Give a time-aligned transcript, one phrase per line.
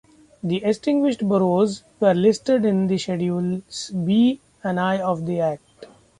[0.41, 5.85] The extinguished boroughs were listed in schedules B and I of the Act.